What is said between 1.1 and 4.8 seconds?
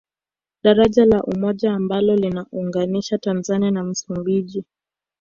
Umoja ambalo lina unganisha Tanzania na Msumbiji